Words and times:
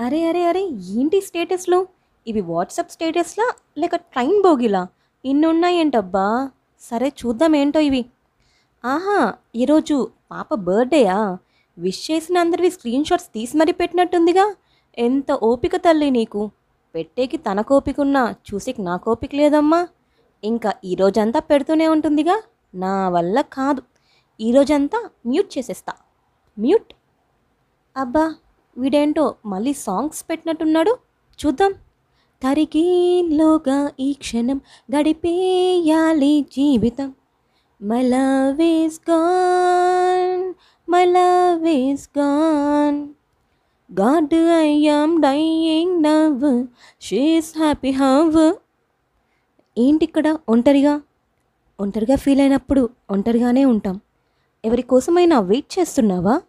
అరే 0.00 0.28
అరే 0.28 0.44
అరే 0.44 0.62
ఏంటి 0.66 1.20
స్టేటస్లు? 1.20 1.86
ఇవి 2.26 2.40
వాట్సాప్ 2.40 2.90
స్టేటస్లా 2.90 3.52
లేక 3.78 3.96
ట్రైన్ 3.96 4.42
బోగిలా? 4.42 4.86
ఇన్ని 5.24 5.46
ఉన్నాయేంటబ్బా 5.46 6.50
సరే 6.80 7.08
చూద్దాం 7.08 7.56
ఏంటో 7.56 7.80
ఇవి. 7.80 8.06
ఆహా 8.84 9.34
ఈరోజు 9.54 10.10
పాప 10.30 10.54
బర్త్డేయా? 10.54 11.38
విష్ 11.78 12.10
చేసిన 12.10 12.38
అందరివి 12.38 12.70
స్క్రీన్ 12.70 13.04
షాట్స్ 13.04 13.26
తీసి 13.26 13.56
మరీ 13.56 13.72
పెట్టినట్టుందిగా. 13.72 14.54
ఎంత 14.98 15.32
ఓపిక 15.32 15.76
తల్లి 15.76 16.10
నీకు. 16.10 16.50
పెట్టేకి 16.94 17.36
తన 17.36 17.60
కోపికున్నా 17.60 18.34
చూసేకి 18.48 18.82
నా 18.82 18.96
కోపిక 18.96 19.34
లేదమ్మా. 19.34 19.88
ఇంకా 20.44 20.72
ఈ 20.84 20.94
రోజంతా 20.94 21.40
పెడుతూనే 21.40 21.88
ఉంటుందిగా? 21.88 22.42
నా 22.74 23.08
వల్ల 23.08 23.40
కాదు. 23.40 23.82
ఈ 24.40 24.52
రోజంతా 24.52 25.10
మ్యూట్ 25.26 25.58
చేసేస్తా. 25.58 25.92
మ్యూట్. 26.58 26.94
అబ్బా 27.96 28.34
వీడేంటో 28.76 29.34
మళ్ళీ 29.46 29.72
సాంగ్స్ 29.72 30.24
పెట్టినట్టున్నాడు. 30.30 30.96
చూద్దాం. 31.46 31.74
తరిగేలోగా 32.42 33.90
ఈ 34.00 34.12
క్షణం 34.12 34.60
గడిపేయాలి 34.96 36.46
జీవితం. 36.52 37.14
My 37.82 38.02
love 38.02 38.60
is 38.60 39.00
gone 39.10 40.54
my 40.90 41.04
love 41.04 41.66
is 41.66 42.18
gone 42.18 43.08
God 44.00 44.34
I 44.34 44.80
am 44.80 45.22
dying 45.22 46.02
now 46.02 46.66
she's 47.00 47.58
happy 47.58 47.90
how 47.90 48.54
ఏంటి 49.78 50.04
ఇక్కడ 50.04 50.36
ఒంటరిగా. 50.48 51.00
ఒంటరిగా 51.80 52.16
ఫీల్ 52.16 52.40
అయినప్పుడు 52.40 52.88
ఒంటరిగానే 53.10 53.64
ఉంటాం. 53.64 54.00
ఎవరి 54.64 54.82
కోసమైనా 54.82 55.40
వెయిట్ 55.40 55.78
చేస్తున్నావా? 55.78 56.40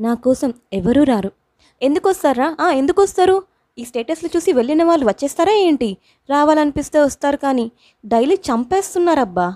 నా 0.00 0.14
కోసం 0.14 0.54
ఎవరూ 0.72 1.02
రారు. 1.02 1.41
ఎందుకు 1.82 2.08
వస్తారా 2.08 2.56
ఎందుకు 2.70 3.02
వస్తారు 3.02 3.42
ఈ 3.78 3.84
స్టేటస్లు 3.84 4.30
చూసి 4.36 4.52
వెళ్ళిన 4.52 4.84
వాళ్ళు 4.84 5.06
వచ్చేస్తారా 5.06 5.52
ఏంటి? 5.52 5.96
రావాలనిపిస్తే 6.30 6.98
వస్తారు 6.98 7.36
కానీ 7.36 7.72
డైలీ 8.06 8.34
చంపేస్తున్నారబ్బా. 8.34 9.54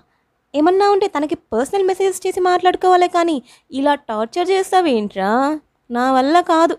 ఏమన్నా 0.54 0.90
ఉంటే 0.90 1.06
తనకి 1.06 1.34
పర్సనల్ 1.34 1.84
మెసేజెస్ 1.84 2.26
చేసి 2.26 2.40
మాట్లాడుకోవాలి 2.40 3.08
కానీ 3.08 3.42
ఇలా 3.72 3.94
టార్చర్ 3.94 4.50
చేస్తావేంట్రా 4.50 5.60
నా 5.90 6.12
వల్ల 6.12 6.40
కాదు. 6.40 6.78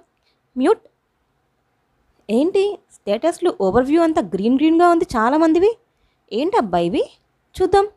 మ్యూట్. 0.57 0.81
ఏంటి? 2.29 2.79
స్టేటస్లు 2.93 3.53
ఓవర్వ్యూ 3.61 4.01
అంతా 4.01 4.21
గ్రీన్ 4.21 4.55
గ్రీన్గా 4.55 4.89
ఉంది 4.89 5.05
చాలామందివి. 5.15 5.77
ఏంటబ్బా 6.33 6.77
ఇవి? 6.77 7.03
చూద్దాం. 7.61 7.87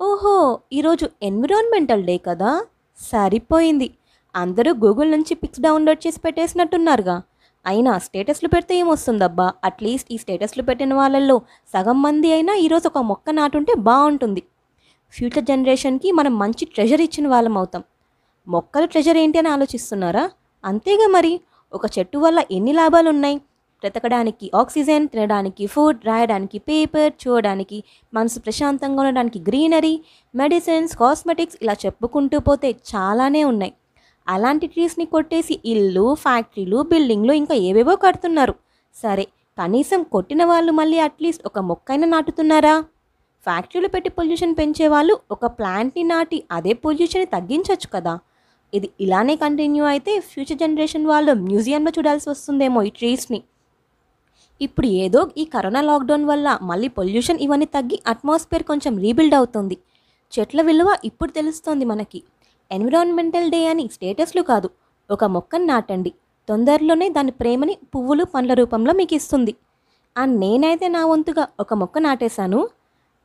ఓహో 0.00 0.60
ఈరోజు 0.72 1.08
ఎన్విరాన్మెంటల్ 1.22 2.04
డే 2.04 2.18
కదా? 2.18 2.64
సరిపోయింది. 2.98 3.90
అందరూ 4.34 4.74
గూగుల్ 4.74 5.10
నుంచి 5.10 5.34
పిక్స్ 5.34 5.60
డౌన్లోడ్ 5.60 6.06
చేసి 6.06 6.20
పెట్టేసినట్టున్నారుగా. 6.20 7.22
అయినా 7.66 7.98
స్టేటస్లు 7.98 8.48
పెడితే 8.48 8.78
ఏమొస్తుందబ్బా? 8.78 9.52
అట్లీస్ట్ 9.64 10.12
ఈ 10.12 10.16
స్టేటస్లు 10.16 10.62
పెట్టిన 10.62 10.94
వాళ్ళల్లో 10.94 11.40
సగం 11.74 12.02
మంది 12.02 12.32
అయినా 12.32 12.54
ఈరోజు 12.54 12.88
ఒక 12.88 12.98
మొక్క 12.98 13.30
నాటుంటే 13.30 13.74
బాగుంటుంది 13.74 14.42
ఫ్యూచర్ 15.10 15.44
జనరేషన్కి 15.44 16.12
మనం 16.12 16.38
మంచి 16.38 16.64
ట్రెజర్ 16.64 17.00
ఇచ్చిన 17.00 17.28
వాళ్ళం 17.28 17.58
అవుతాం. 17.58 17.84
మొక్కల 18.48 18.84
ట్రెజర్ 18.84 19.16
ఏంటి 19.16 19.38
అని 19.38 19.48
ఆలోచిస్తున్నారా? 19.48 20.30
అంతేగా 20.64 21.08
మరి? 21.08 21.40
ఒక 21.72 21.86
చెట్టు 21.98 22.18
వల్ల 22.18 22.44
ఎన్ని 22.50 22.72
లాభాలు 22.72 23.08
ఉన్నాయి 23.08 23.36
బ్రతకడానికి 23.82 24.50
ఆక్సిజన్ 24.54 25.08
తినడానికి 25.08 25.66
ఫుడ్ 25.66 26.06
రాయడానికి 26.06 26.58
పేపర్ 26.58 27.12
చూడడానికి 27.28 27.84
మనసు 28.14 28.38
ప్రశాంతంగా 28.38 29.00
ఉండడానికి 29.00 29.38
గ్రీనరీ 29.38 30.00
మెడిసిన్స్ 30.34 30.96
కాస్మెటిక్స్ 30.96 31.56
ఇలా 31.62 31.72
చెప్పుకుంటూ 31.72 32.38
పోతే 32.38 32.70
చాలానే 32.70 33.44
ఉన్నాయి. 33.44 33.72
అలాంటి 34.28 34.66
ట్రీస్ని 34.66 35.04
కొట్టేసి 35.04 35.60
ఇల్లు 35.64 36.14
ఫ్యాక్టరీలు 36.14 36.82
బిల్డింగ్లు 36.82 37.32
ఇంకా 37.32 37.54
ఏవేవో 37.54 37.96
కడుతున్నారు. 37.96 38.54
సరే 38.94 39.24
కనీసం 39.58 40.02
కొట్టిన 40.02 40.44
వాళ్ళు 40.44 40.72
మళ్ళీ 40.72 40.98
అట్లీస్ట్ 40.98 41.46
ఒక 41.46 41.58
మొక్కైనా 41.58 42.06
నాటుతున్నారా? 42.06 42.74
ఫ్యాక్టరీలు 43.44 43.88
పెట్టి 43.88 44.10
పొల్యూషన్ 44.10 44.54
పెంచే 44.58 44.88
వాళ్ళు 44.88 45.20
ఒక 45.30 45.46
ప్లాంట్ని 45.46 46.02
నాటి 46.02 46.44
అదే 46.52 46.72
పొల్యూషన్ 46.72 47.26
తగ్గించవచ్చు 47.26 47.88
కదా. 47.94 48.14
ఇది 48.74 48.90
ఇలానే 49.00 49.36
కంటిన్యూ 49.36 49.84
అయితే 49.84 50.20
ఫ్యూచర్ 50.20 50.58
జనరేషన్ 50.58 51.06
వాళ్ళు 51.06 51.32
మ్యూజియంలో 51.32 51.92
చూడాల్సి 51.98 52.30
వస్తుందేమో 52.30 52.82
ఈ 52.82 52.90
ట్రీస్ని 52.90 53.42
ఇప్పుడు 54.60 54.86
ఏదో 54.86 55.30
ఈ 55.36 55.44
కరోనా 55.44 55.80
లాక్డౌన్ 55.80 56.24
వల్ల 56.24 56.58
మళ్ళీ 56.62 56.88
పొల్యూషన్ 56.88 57.38
ఇవన్నీ 57.40 57.64
తగ్గి 57.64 57.98
అట్మాస్ఫియర్ 58.06 58.62
కొంచెం 58.62 58.98
రీబిల్డ్ 58.98 59.34
అవుతుంది. 59.34 59.78
చెట్ల 60.32 60.62
విలువ 60.62 60.88
ఇప్పుడు 61.04 61.30
తెలుస్తోంది 61.30 61.84
మనకి. 61.84 62.22
ఎన్విరాన్మెంటల్ 62.72 63.50
డే 63.50 63.68
అని 63.68 63.88
స్టేటస్లు 63.92 64.42
కాదు. 64.42 64.70
ఒక 65.10 65.24
మొక్కను 65.24 65.64
నాటండి. 65.64 66.12
తొందరలోనే 66.48 67.08
దాని 67.08 67.30
ప్రేమని 67.30 67.78
పువ్వులు 67.94 68.24
పండ్ల 68.24 68.54
రూపంలో 68.54 68.92
మీకు 68.92 69.14
ఇస్తుంది. 69.14 69.54
ఆ 70.18 70.24
నేనైతే 70.24 70.88
నా 70.88 71.06
వంతుగా 71.06 71.48
ఒక 71.60 71.74
మొక్క 71.74 71.98
నాటేశాను. 71.98 72.68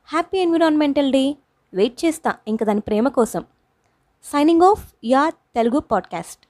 Happy 0.06 0.38
environmental 0.38 1.12
day. 1.12 1.36
వెయిట్ 1.74 2.04
చేస్తా 2.04 2.34
ఇంకా 2.48 2.66
దాని 2.66 2.80
ప్రేమ 2.80 3.08
కోసం. 3.08 3.44
Signing 4.24 4.62
off 4.62 4.94
ya 5.04 5.30
Telugu 5.30 5.78
podcast. 5.78 6.45